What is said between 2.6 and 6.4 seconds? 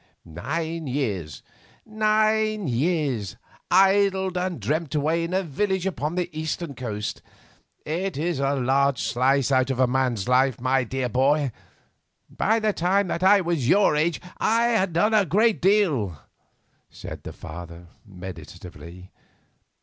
wasted years, idled and dreamt away in a village upon the